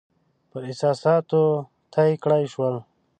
پر 0.49 0.61
احساساتو 0.69 1.43
طی 1.93 2.11
کړای 2.23 2.43
شول. 2.53 2.75